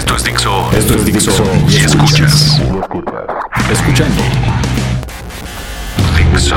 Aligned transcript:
Esto 0.00 0.16
es 0.16 0.24
Dixo. 0.24 0.70
Esto 0.72 0.94
es 0.94 1.04
Dixo. 1.04 1.44
Y 1.68 1.76
escuchas. 1.76 2.58
Escuchando. 3.70 4.22
Dixo. 6.16 6.56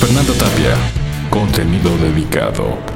Fernanda 0.00 0.32
Tapia. 0.34 0.74
Contenido 1.30 1.96
dedicado. 1.98 2.91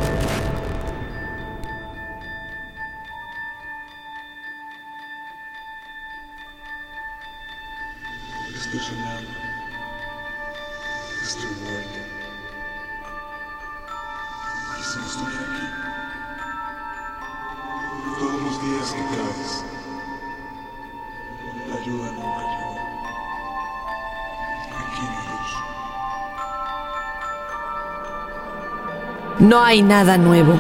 No 29.47 29.63
hay 29.63 29.81
nada 29.81 30.19
nuevo. 30.19 30.59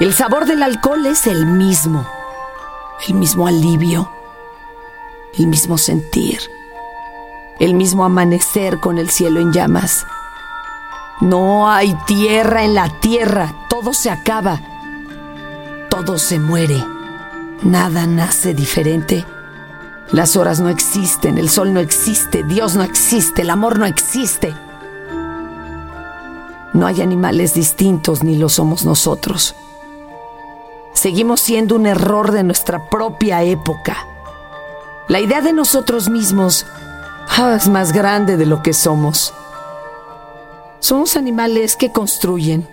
El 0.00 0.12
sabor 0.12 0.46
del 0.46 0.64
alcohol 0.64 1.06
es 1.06 1.28
el 1.28 1.46
mismo. 1.46 2.04
El 3.06 3.14
mismo 3.14 3.46
alivio. 3.46 4.10
El 5.38 5.46
mismo 5.46 5.78
sentir. 5.78 6.40
El 7.60 7.74
mismo 7.74 8.04
amanecer 8.04 8.80
con 8.80 8.98
el 8.98 9.10
cielo 9.10 9.38
en 9.38 9.52
llamas. 9.52 10.04
No 11.20 11.70
hay 11.70 11.96
tierra 12.08 12.64
en 12.64 12.74
la 12.74 12.88
tierra. 12.98 13.54
Todo 13.68 13.92
se 13.92 14.10
acaba. 14.10 14.60
Todo 15.88 16.18
se 16.18 16.40
muere. 16.40 16.84
Nada 17.62 18.08
nace 18.08 18.54
diferente. 18.54 19.24
Las 20.10 20.34
horas 20.34 20.58
no 20.58 20.68
existen, 20.68 21.38
el 21.38 21.48
sol 21.48 21.72
no 21.72 21.78
existe, 21.78 22.42
Dios 22.42 22.74
no 22.74 22.82
existe, 22.82 23.42
el 23.42 23.50
amor 23.50 23.78
no 23.78 23.86
existe. 23.86 24.52
No 26.80 26.86
hay 26.86 27.02
animales 27.02 27.52
distintos 27.52 28.24
ni 28.24 28.36
lo 28.36 28.48
somos 28.48 28.86
nosotros. 28.86 29.54
Seguimos 30.94 31.42
siendo 31.42 31.76
un 31.76 31.84
error 31.84 32.32
de 32.32 32.42
nuestra 32.42 32.88
propia 32.88 33.42
época. 33.42 33.98
La 35.06 35.20
idea 35.20 35.42
de 35.42 35.52
nosotros 35.52 36.08
mismos 36.08 36.64
ah, 37.36 37.52
es 37.54 37.68
más 37.68 37.92
grande 37.92 38.38
de 38.38 38.46
lo 38.46 38.62
que 38.62 38.72
somos. 38.72 39.34
Somos 40.78 41.18
animales 41.18 41.76
que 41.76 41.92
construyen, 41.92 42.66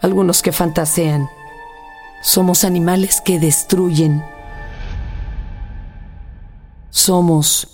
algunos 0.00 0.40
que 0.40 0.52
fantasean. 0.52 1.28
Somos 2.22 2.62
animales 2.62 3.20
que 3.20 3.40
destruyen. 3.40 4.24
Somos 6.90 7.66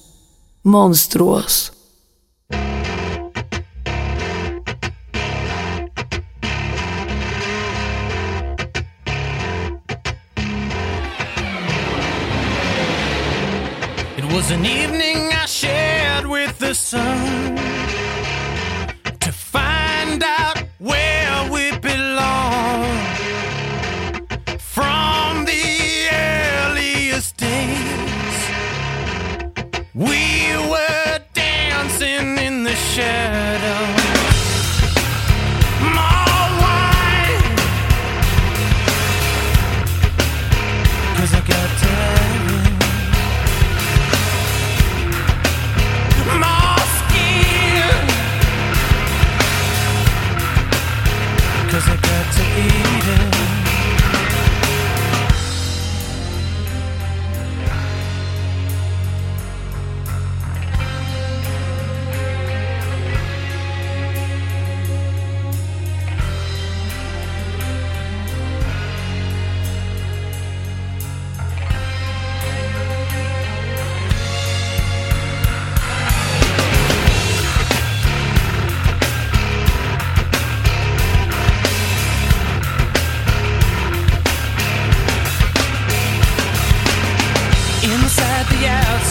monstruos. 0.62 1.73
Was 14.35 14.51
an 14.51 14.67
evening 14.67 15.31
I 15.33 15.47
shared 15.47 16.27
with 16.27 16.59
the 16.59 16.75
sun 16.75 17.84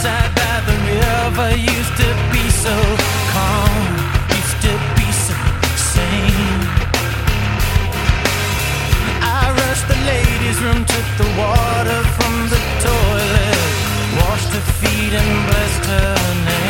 by 0.03 0.59
the 0.67 0.75
river 0.91 1.55
used 1.55 1.95
to 1.95 2.09
be 2.33 2.43
so 2.49 2.75
calm, 3.31 3.75
used 4.35 4.59
to 4.61 4.73
be 4.97 5.07
so 5.11 5.35
sane. 5.77 6.59
I 9.21 9.53
rushed 9.59 9.87
the 9.87 9.99
ladies' 10.11 10.59
room, 10.61 10.83
took 10.83 11.07
the 11.21 11.29
water 11.39 11.99
from 12.17 12.33
the 12.49 12.59
toilet, 12.83 13.63
washed 14.19 14.51
her 14.57 14.65
feet 14.81 15.13
and 15.13 15.47
blessed 15.47 15.85
her 15.85 16.15
name. 16.45 16.62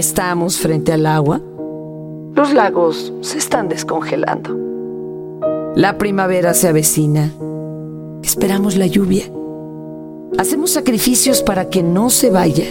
Estamos 0.00 0.58
frente 0.58 0.92
al 0.92 1.06
agua. 1.06 1.40
Los 2.34 2.52
lagos 2.52 3.12
se 3.20 3.38
están 3.38 3.68
descongelando. 3.68 4.58
La 5.76 5.98
primavera 5.98 6.54
se 6.54 6.68
avecina. 6.68 7.30
Esperamos 8.22 8.76
la 8.76 8.86
lluvia. 8.86 9.24
Hacemos 10.38 10.70
sacrificios 10.70 11.42
para 11.42 11.68
que 11.68 11.82
no 11.82 12.10
se 12.10 12.30
vaya. 12.30 12.64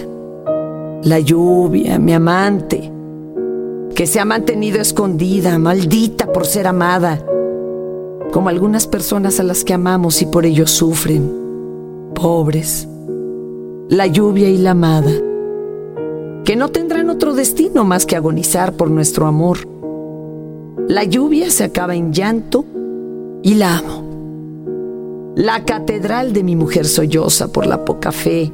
La 1.04 1.20
lluvia, 1.20 2.00
mi 2.00 2.14
amante, 2.14 2.92
que 3.96 4.08
se 4.08 4.20
ha 4.20 4.25
mantenido 4.25 4.82
escondida, 4.82 5.58
maldita 5.60 6.32
por 6.32 6.46
ser 6.46 6.68
amada, 6.68 7.24
como 8.32 8.50
algunas 8.50 8.88
personas 8.88 9.40
a 9.40 9.44
las 9.44 9.64
que 9.64 9.74
amamos 9.74 10.22
y 10.22 10.25
por 10.25 10.46
ello 10.46 10.68
sufren, 10.68 11.32
pobres. 12.16 12.88
La 13.88 14.08
lluvia 14.08 14.50
y 14.50 14.58
la 14.58 14.72
amada, 14.72 15.12
que 16.50 16.56
no 16.56 16.69
tendrán 16.69 17.12
otro 17.12 17.36
destino 17.36 17.86
más 17.86 18.07
que 18.07 18.16
agonizar 18.16 18.74
por 18.74 18.90
nuestro 18.90 19.28
amor. 19.28 19.60
La 20.88 21.04
lluvia 21.04 21.51
se 21.51 21.63
acaba 21.63 21.94
en 21.94 22.12
llanto 22.12 22.66
y 23.44 23.54
la 23.54 23.78
amo. 23.78 25.36
La 25.36 25.63
catedral 25.63 26.34
de 26.34 26.42
mi 26.42 26.56
mujer 26.56 26.88
solloza 26.88 27.51
por 27.51 27.68
la 27.68 27.86
poca 27.86 28.12
fe, 28.12 28.51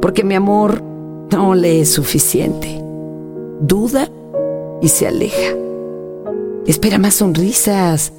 porque 0.00 0.24
mi 0.24 0.34
amor 0.34 0.82
no 1.32 1.54
le 1.54 1.82
es 1.82 1.90
suficiente. 1.90 2.82
Duda 3.60 4.08
y 4.80 4.88
se 4.88 5.06
aleja. 5.06 5.54
Espera 6.66 6.96
más 6.96 7.16
sonrisas. 7.16 8.14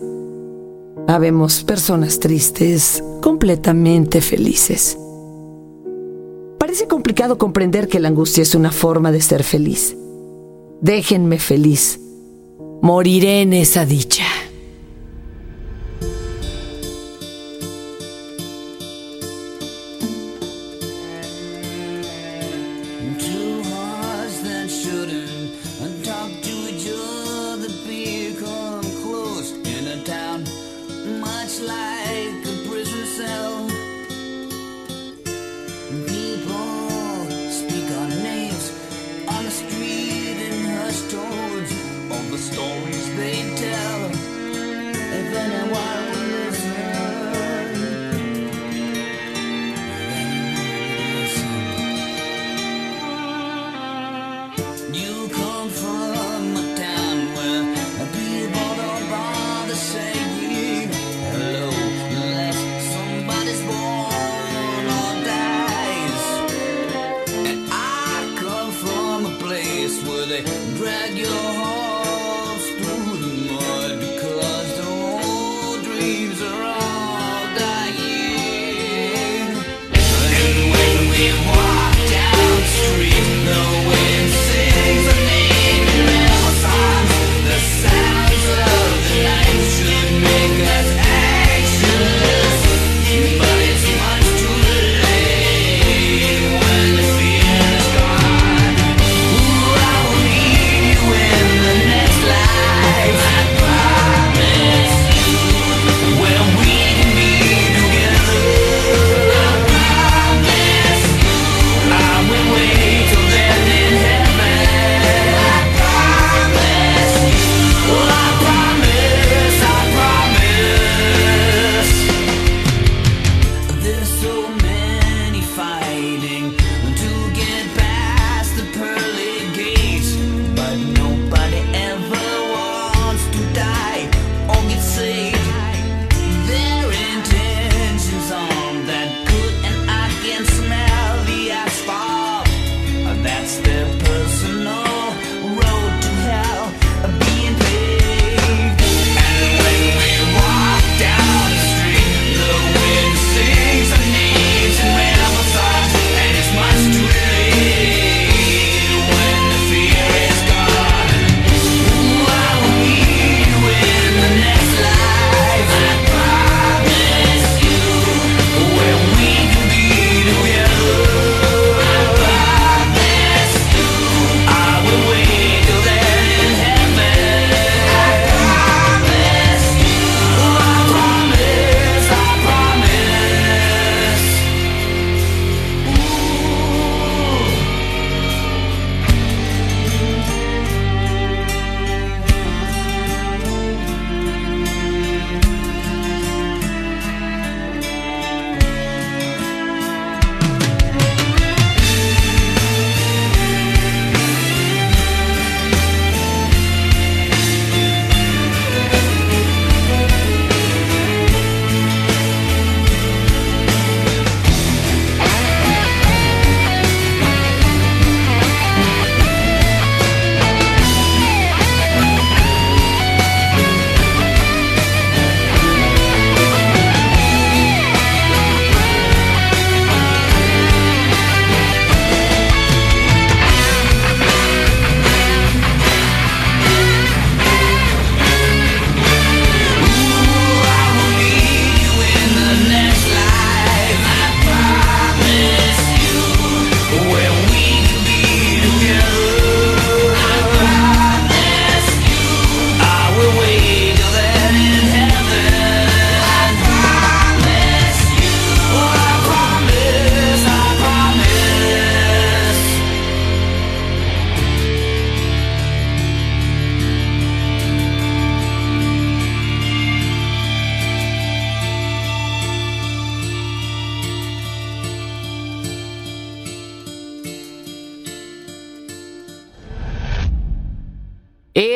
Habemos 1.07 1.63
personas 1.63 2.19
tristes, 2.19 3.04
completamente 3.22 4.22
felices. 4.22 5.00
Parece 6.75 6.89
complicado 6.89 7.38
comprender 7.38 7.88
que 7.88 8.01
la 8.01 8.10
angustia 8.10 8.44
es 8.44 8.54
una 8.54 8.69
forma 8.69 9.13
de 9.13 9.22
ser 9.22 9.45
feliz. 9.45 9.95
Déjenme 10.81 11.39
feliz. 11.39 12.01
Moriré 12.81 13.44
en 13.44 13.54
esa 13.54 13.86
dicha. 13.86 14.25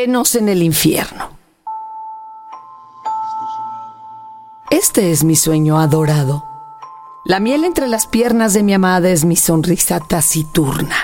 En 0.10 0.50
el 0.50 0.64
infierno. 0.64 1.30
Este 4.72 5.12
es 5.12 5.24
mi 5.24 5.36
sueño 5.36 5.80
adorado. 5.80 6.46
La 7.26 7.40
miel 7.40 7.64
entre 7.64 7.88
las 7.88 8.08
piernas 8.08 8.54
de 8.56 8.64
mi 8.64 8.74
amada 8.74 9.10
es 9.10 9.24
mi 9.24 9.36
sonrisa 9.36 10.00
taciturna. 10.00 10.96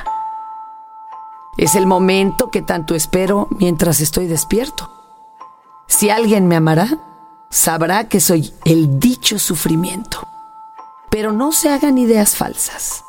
Es 1.55 1.75
el 1.75 1.85
momento 1.85 2.49
que 2.49 2.63
tanto 2.63 2.95
espero 2.95 3.47
mientras 3.51 3.99
estoy 3.99 4.25
despierto. 4.25 4.89
Si 5.85 6.09
alguien 6.09 6.47
me 6.47 6.55
amará, 6.55 6.97
sabrá 7.51 8.09
que 8.09 8.19
soy 8.19 8.51
el 8.65 8.99
dicho 8.99 9.37
sufrimiento. 9.37 10.27
Pero 11.11 11.31
no 11.31 11.51
se 11.51 11.69
hagan 11.69 11.99
ideas 11.99 12.35
falsas. 12.35 13.03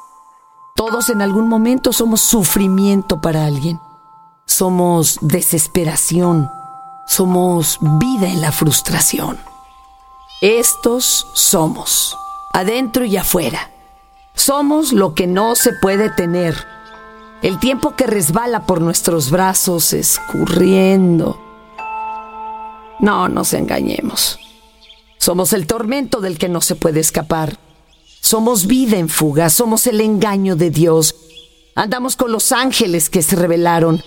Todos 0.74 1.08
en 1.08 1.22
algún 1.22 1.48
momento 1.48 1.90
somos 1.94 2.20
sufrimiento 2.20 3.18
para 3.22 3.46
alguien. 3.46 3.80
Somos 4.46 5.18
desesperación. 5.20 6.50
Somos 7.06 7.78
vida 7.80 8.28
en 8.28 8.40
la 8.40 8.52
frustración. 8.52 9.38
Estos 10.40 11.26
somos, 11.34 12.16
adentro 12.52 13.04
y 13.04 13.16
afuera. 13.16 13.70
Somos 14.34 14.92
lo 14.92 15.14
que 15.14 15.26
no 15.26 15.56
se 15.56 15.72
puede 15.72 16.10
tener. 16.10 16.54
El 17.42 17.58
tiempo 17.58 17.96
que 17.96 18.06
resbala 18.06 18.66
por 18.66 18.80
nuestros 18.80 19.30
brazos 19.30 19.92
escurriendo. 19.92 21.40
No 23.00 23.28
nos 23.28 23.52
engañemos. 23.52 24.38
Somos 25.18 25.52
el 25.52 25.66
tormento 25.66 26.20
del 26.20 26.38
que 26.38 26.48
no 26.48 26.60
se 26.60 26.76
puede 26.76 27.00
escapar. 27.00 27.58
Somos 28.20 28.66
vida 28.66 28.96
en 28.96 29.08
fuga, 29.08 29.50
somos 29.50 29.86
el 29.86 30.00
engaño 30.00 30.54
de 30.54 30.70
Dios. 30.70 31.14
Andamos 31.74 32.16
con 32.16 32.30
los 32.30 32.52
ángeles 32.52 33.10
que 33.10 33.22
se 33.22 33.36
revelaron. 33.36 34.02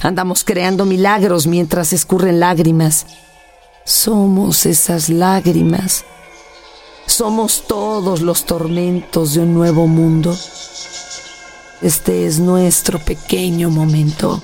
Andamos 0.00 0.44
creando 0.44 0.84
milagros 0.84 1.46
mientras 1.46 1.92
escurren 1.92 2.40
lágrimas. 2.40 3.06
Somos 3.84 4.66
esas 4.66 5.08
lágrimas. 5.08 6.04
Somos 7.06 7.64
todos 7.66 8.20
los 8.20 8.44
tormentos 8.44 9.34
de 9.34 9.40
un 9.40 9.54
nuevo 9.54 9.86
mundo. 9.86 10.36
Este 11.82 12.26
es 12.26 12.38
nuestro 12.38 12.98
pequeño 12.98 13.70
momento. 13.70 14.42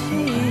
cheese. 0.00 0.45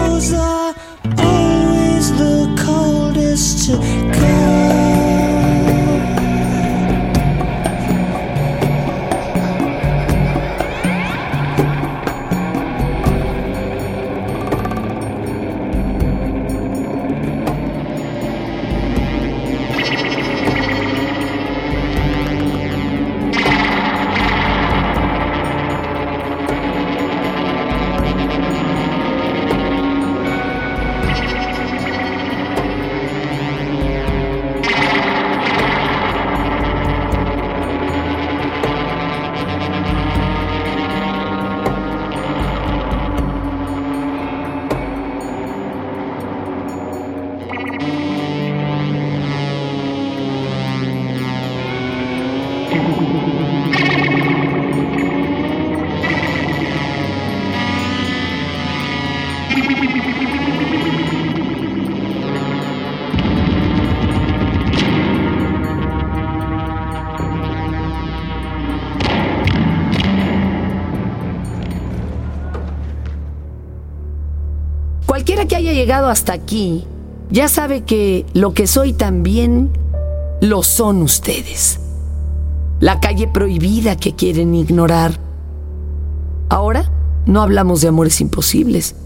Those 0.00 0.32
are 0.32 0.74
always 1.18 2.10
the 2.16 2.62
coldest 2.64 3.66
to 3.66 3.76
come. 4.14 4.39
Cualquiera 75.06 75.46
que 75.46 75.56
haya 75.56 75.72
llegado 75.72 76.08
hasta 76.08 76.32
aquí 76.32 76.86
ya 77.30 77.48
sabe 77.48 77.82
que 77.82 78.26
lo 78.32 78.54
que 78.54 78.66
soy 78.66 78.92
también 78.92 79.70
lo 80.40 80.62
son 80.62 81.02
ustedes. 81.02 81.78
La 82.80 83.00
calle 83.00 83.28
prohibida 83.28 83.96
que 83.96 84.14
quieren 84.14 84.54
ignorar. 84.54 85.18
Ahora 86.48 86.90
no 87.26 87.42
hablamos 87.42 87.80
de 87.80 87.88
amores 87.88 88.20
imposibles. 88.20 88.96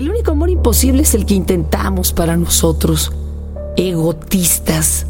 El 0.00 0.08
único 0.08 0.30
amor 0.30 0.48
imposible 0.48 1.02
es 1.02 1.14
el 1.14 1.26
que 1.26 1.34
intentamos 1.34 2.14
para 2.14 2.34
nosotros, 2.38 3.12
egotistas, 3.76 5.06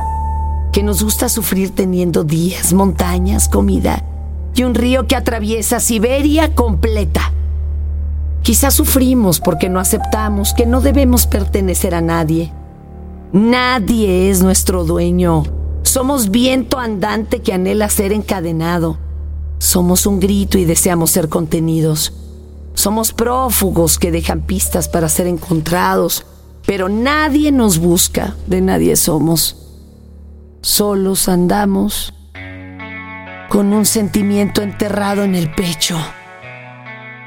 que 0.72 0.82
nos 0.82 1.04
gusta 1.04 1.28
sufrir 1.28 1.72
teniendo 1.72 2.24
días, 2.24 2.72
montañas, 2.72 3.48
comida 3.48 4.04
y 4.52 4.64
un 4.64 4.74
río 4.74 5.06
que 5.06 5.14
atraviesa 5.14 5.78
Siberia 5.78 6.56
completa. 6.56 7.32
Quizás 8.42 8.74
sufrimos 8.74 9.38
porque 9.38 9.68
no 9.68 9.78
aceptamos 9.78 10.54
que 10.54 10.66
no 10.66 10.80
debemos 10.80 11.28
pertenecer 11.28 11.94
a 11.94 12.00
nadie. 12.00 12.52
Nadie 13.32 14.28
es 14.28 14.42
nuestro 14.42 14.82
dueño. 14.82 15.44
Somos 15.82 16.32
viento 16.32 16.80
andante 16.80 17.42
que 17.42 17.52
anhela 17.52 17.88
ser 17.90 18.12
encadenado. 18.12 18.98
Somos 19.58 20.04
un 20.04 20.18
grito 20.18 20.58
y 20.58 20.64
deseamos 20.64 21.12
ser 21.12 21.28
contenidos. 21.28 22.12
Somos 22.74 23.12
prófugos 23.12 23.98
que 23.98 24.10
dejan 24.10 24.42
pistas 24.42 24.88
para 24.88 25.08
ser 25.08 25.26
encontrados, 25.26 26.24
pero 26.66 26.88
nadie 26.88 27.52
nos 27.52 27.78
busca, 27.78 28.36
de 28.46 28.60
nadie 28.60 28.96
somos. 28.96 29.56
Solos 30.62 31.28
andamos 31.28 32.14
con 33.48 33.72
un 33.72 33.84
sentimiento 33.84 34.62
enterrado 34.62 35.24
en 35.24 35.34
el 35.34 35.52
pecho. 35.52 35.98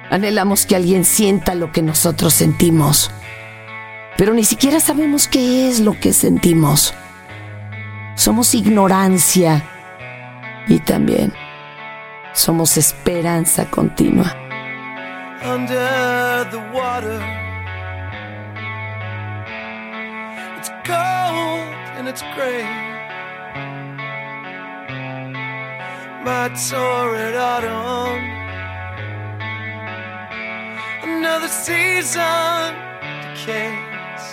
Anhelamos 0.10 0.66
que 0.66 0.76
alguien 0.76 1.06
sienta 1.06 1.56
lo 1.56 1.72
que 1.72 1.82
nosotros 1.82 2.34
sentimos, 2.34 3.12
pero 4.18 4.34
ni 4.34 4.44
siquiera 4.44 4.80
sabemos 4.80 5.28
qué 5.28 5.68
es 5.68 5.80
lo 5.80 6.00
que 6.00 6.14
sentimos. 6.14 6.94
Somos 8.16 8.54
ignorancia 8.54 9.68
y 10.68 10.80
también 10.80 11.34
somos 12.34 12.78
esperanza 12.78 13.70
continua. 13.70 14.36
Under 15.44 16.48
the 16.52 16.60
water. 16.74 17.20
It's 20.58 20.70
cold 20.88 21.68
and 21.98 22.08
it's 22.08 22.22
gray. 22.34 22.64
My 26.24 26.48
torrid 26.70 27.36
autumn. 27.36 28.24
Another 31.04 31.50
season 31.50 32.74
decays. 33.22 34.26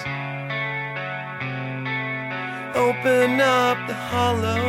Open 2.76 3.40
up 3.40 3.78
the 3.88 3.94
hollow. 3.94 4.64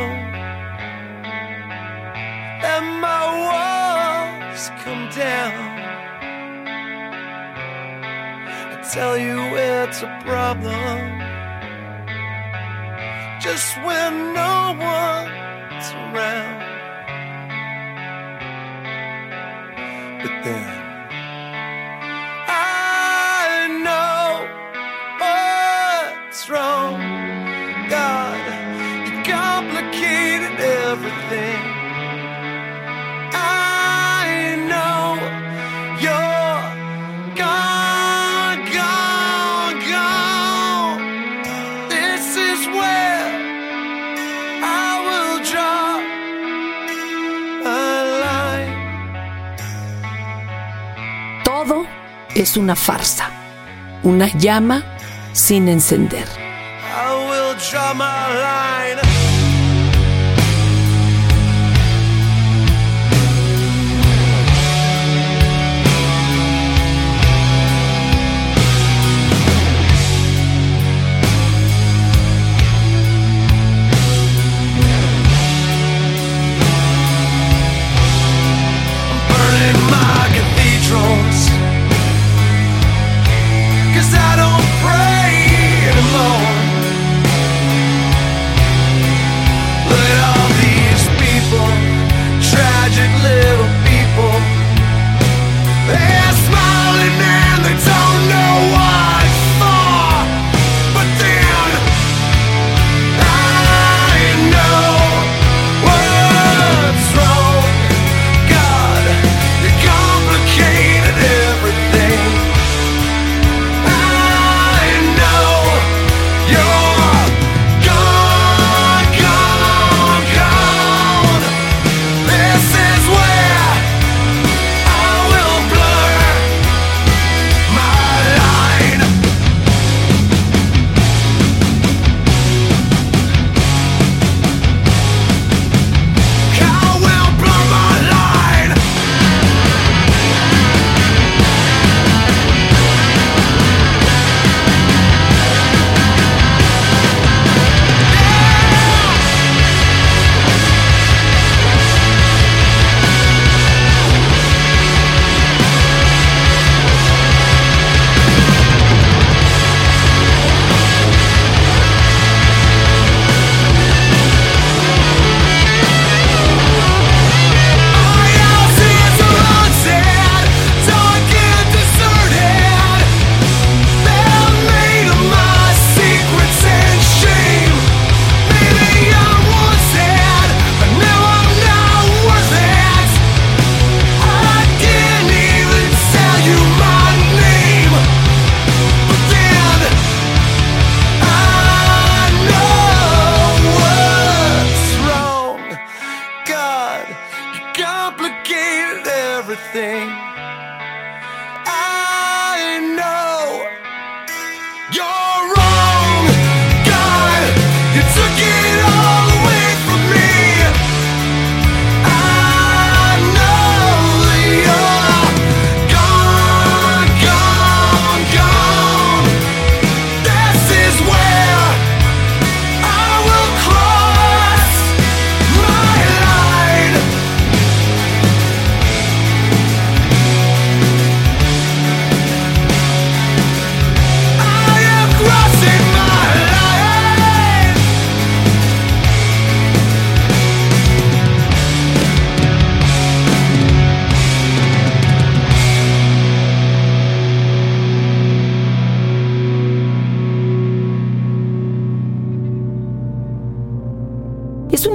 Let 2.62 2.82
my 3.00 3.22
walls 3.46 4.70
come 4.82 5.08
down. 5.10 5.81
Tell 8.90 9.16
you 9.16 9.38
it's 9.38 10.02
a 10.02 10.20
problem. 10.24 10.98
Just 13.40 13.76
when 13.84 14.34
no 14.34 14.76
one's 14.78 15.92
around. 15.92 16.62
But 20.22 20.44
then 20.44 20.81
es 52.42 52.56
una 52.56 52.74
farsa, 52.74 53.30
una 54.02 54.26
llama 54.36 54.82
sin 55.32 55.68
encender. 55.68 56.26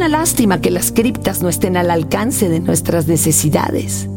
Lástima 0.07 0.61
que 0.61 0.71
las 0.71 0.91
criptas 0.91 1.41
no 1.41 1.49
estén 1.49 1.77
al 1.77 1.91
alcance 1.91 2.49
de 2.49 2.59
nuestras 2.59 3.07
necesidades. 3.07 4.07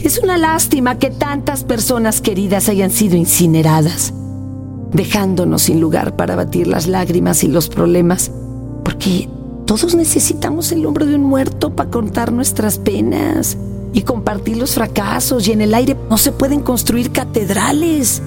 Es 0.00 0.18
una 0.18 0.38
lástima 0.38 0.98
que 0.98 1.10
tantas 1.10 1.64
personas 1.64 2.20
queridas 2.20 2.68
hayan 2.68 2.90
sido 2.90 3.16
incineradas, 3.16 4.14
dejándonos 4.92 5.62
sin 5.62 5.80
lugar 5.80 6.14
para 6.14 6.36
batir 6.36 6.68
las 6.68 6.86
lágrimas 6.86 7.42
y 7.42 7.48
los 7.48 7.68
problemas, 7.68 8.30
porque 8.84 9.28
todos 9.66 9.94
necesitamos 9.94 10.70
el 10.72 10.86
hombro 10.86 11.04
de 11.04 11.16
un 11.16 11.24
muerto 11.24 11.74
para 11.74 11.90
contar 11.90 12.32
nuestras 12.32 12.78
penas 12.78 13.58
y 13.92 14.02
compartir 14.02 14.56
los 14.56 14.74
fracasos 14.74 15.48
y 15.48 15.52
en 15.52 15.60
el 15.60 15.74
aire 15.74 15.96
no 16.08 16.16
se 16.16 16.32
pueden 16.32 16.60
construir 16.60 17.10
catedrales. 17.10 18.22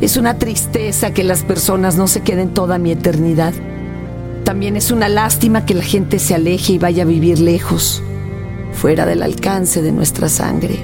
Es 0.00 0.16
una 0.16 0.38
tristeza 0.38 1.14
que 1.14 1.24
las 1.24 1.42
personas 1.42 1.96
no 1.96 2.06
se 2.06 2.20
queden 2.20 2.52
toda 2.52 2.78
mi 2.78 2.90
eternidad. 2.92 3.54
También 4.46 4.76
es 4.76 4.92
una 4.92 5.08
lástima 5.08 5.66
que 5.66 5.74
la 5.74 5.82
gente 5.82 6.20
se 6.20 6.32
aleje 6.32 6.74
y 6.74 6.78
vaya 6.78 7.02
a 7.02 7.06
vivir 7.06 7.40
lejos, 7.40 8.00
fuera 8.70 9.04
del 9.04 9.24
alcance 9.24 9.82
de 9.82 9.90
nuestra 9.90 10.28
sangre, 10.28 10.78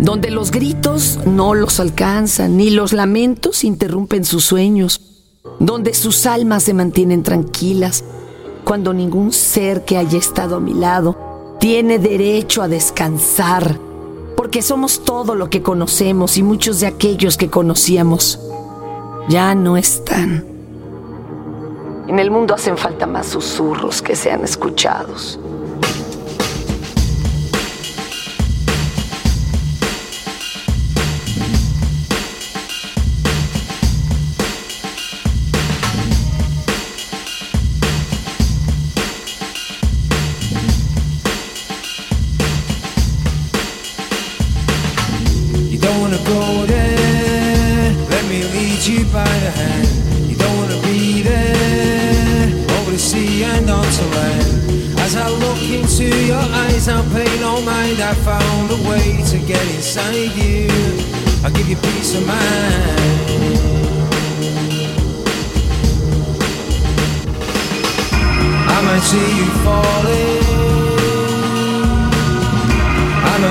donde 0.00 0.32
los 0.32 0.50
gritos 0.50 1.20
no 1.24 1.54
los 1.54 1.78
alcanzan, 1.78 2.56
ni 2.56 2.70
los 2.70 2.92
lamentos 2.92 3.62
interrumpen 3.62 4.24
sus 4.24 4.44
sueños, 4.44 5.02
donde 5.60 5.94
sus 5.94 6.26
almas 6.26 6.64
se 6.64 6.74
mantienen 6.74 7.22
tranquilas, 7.22 8.02
cuando 8.64 8.92
ningún 8.92 9.30
ser 9.30 9.84
que 9.84 9.96
haya 9.96 10.18
estado 10.18 10.56
a 10.56 10.60
mi 10.60 10.74
lado 10.74 11.56
tiene 11.60 12.00
derecho 12.00 12.60
a 12.60 12.66
descansar, 12.66 13.78
porque 14.36 14.62
somos 14.62 15.04
todo 15.04 15.36
lo 15.36 15.48
que 15.48 15.62
conocemos 15.62 16.36
y 16.36 16.42
muchos 16.42 16.80
de 16.80 16.88
aquellos 16.88 17.36
que 17.36 17.50
conocíamos 17.50 18.40
ya 19.28 19.54
no 19.54 19.76
están. 19.76 20.59
En 22.10 22.18
el 22.18 22.32
mundo 22.32 22.54
hacen 22.54 22.76
falta 22.76 23.06
más 23.06 23.28
susurros 23.28 24.02
que 24.02 24.16
sean 24.16 24.42
escuchados. 24.42 25.38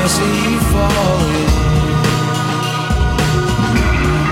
See 0.09 0.51
you 0.51 0.59
falling. 0.71 1.51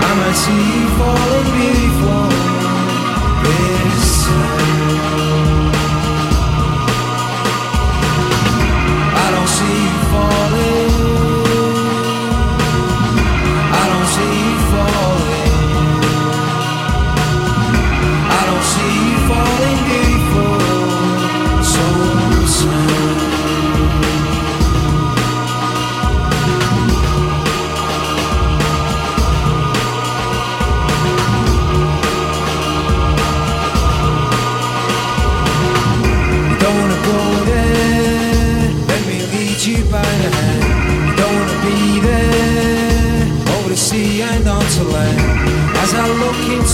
I 0.06 0.10
might 0.18 0.38
see 0.42 0.64
you 0.80 0.88
falling 0.98 1.48
before 1.58 2.30
this 3.44 4.26
time. 4.26 4.67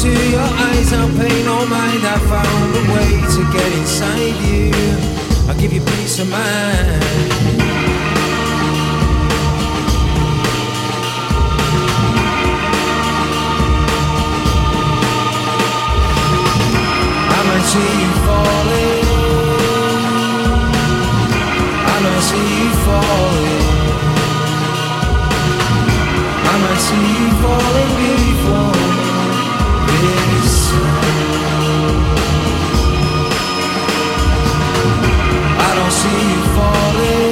Into 0.04 0.30
your 0.30 0.40
eyes, 0.40 0.92
I'm 0.92 1.16
paying 1.16 1.44
no 1.44 1.66
mind. 1.66 2.04
I 2.04 2.18
found 2.30 2.76
a 2.76 2.84
way 2.92 3.10
to 3.34 3.42
get 3.52 3.72
inside 3.78 4.36
you. 4.44 4.70
I'll 5.48 5.58
give 5.58 5.72
you 5.72 5.80
peace 5.80 6.18
of 6.18 6.28
mind. 6.30 7.02
I 17.36 17.40
might 17.48 17.66
see 17.72 17.90
you 18.02 18.12
falling. 18.26 19.06
I 21.92 21.96
might 22.04 22.24
see 22.28 22.48
you 22.60 22.70
falling. 22.86 23.64
I 26.50 26.54
might 26.62 26.80
see 26.86 27.04
you 27.18 27.30
falling 27.42 28.33
see 36.04 36.32
you 36.32 36.42
falling. 36.54 37.23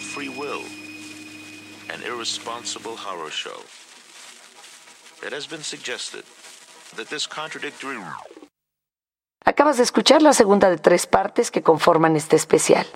Free 0.00 0.28
will, 0.28 0.64
an 1.92 2.02
irresponsible 2.02 2.96
horror 2.96 3.30
show. 3.30 3.60
It 5.24 5.32
has 5.32 5.46
been 5.46 5.62
suggested 5.62 6.24
that 6.96 7.08
this 7.08 7.28
contradictory 7.28 7.98
Acabas 9.44 9.76
de 9.76 9.82
escuchar 9.82 10.22
la 10.22 10.32
segunda 10.32 10.70
de 10.70 10.78
tres 10.78 11.06
partes 11.06 11.50
que 11.50 11.62
conforman 11.62 12.16
este 12.16 12.36
especial. 12.36 12.86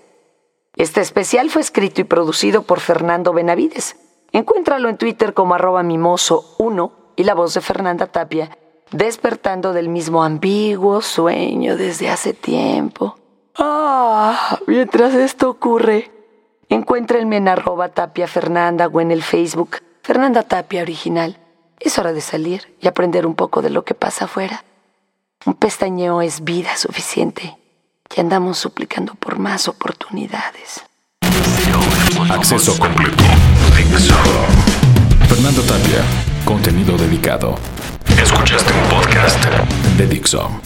Este 0.76 1.00
especial 1.00 1.50
fue 1.50 1.62
escrito 1.62 2.00
y 2.00 2.04
producido 2.04 2.62
por 2.62 2.80
Fernando 2.80 3.32
Benavides. 3.32 3.96
Encuéntralo 4.32 4.88
en 4.88 4.98
Twitter 4.98 5.34
como 5.34 5.54
arroba 5.54 5.82
mimoso1 5.82 6.92
y 7.16 7.24
la 7.24 7.34
voz 7.34 7.54
de 7.54 7.60
Fernanda 7.60 8.06
Tapia, 8.06 8.58
despertando 8.90 9.72
del 9.72 9.88
mismo 9.88 10.24
ambiguo 10.24 11.00
sueño 11.00 11.76
desde 11.76 12.08
hace 12.08 12.34
tiempo. 12.34 13.16
Ah, 13.56 14.58
mientras 14.66 15.14
esto 15.14 15.48
ocurre, 15.48 16.10
encuéntrenme 16.68 17.36
en 17.36 17.48
arroba 17.48 17.88
Tapia 17.88 18.26
Fernanda 18.26 18.88
o 18.88 19.00
en 19.00 19.10
el 19.10 19.22
Facebook 19.22 19.78
Fernanda 20.02 20.42
Tapia 20.42 20.82
Original. 20.82 21.38
Es 21.80 21.98
hora 21.98 22.12
de 22.12 22.20
salir 22.20 22.76
y 22.80 22.88
aprender 22.88 23.26
un 23.26 23.34
poco 23.34 23.62
de 23.62 23.70
lo 23.70 23.84
que 23.84 23.94
pasa 23.94 24.26
afuera. 24.26 24.64
Un 25.46 25.54
pestañeo 25.54 26.22
es 26.22 26.44
vida 26.44 26.76
suficiente 26.76 27.56
y 28.14 28.20
andamos 28.20 28.58
suplicando 28.58 29.14
por 29.14 29.38
más 29.38 29.68
oportunidades. 29.68 30.84
Acceso 32.30 32.78
completo. 32.78 33.24
Fernando 35.28 35.62
Tapia. 35.62 36.02
Contenido 36.44 36.96
dedicado. 36.96 37.56
Escuchaste 38.22 38.72
un 38.72 38.88
podcast 38.88 39.44
De 39.96 40.06
Dixon. 40.06 40.60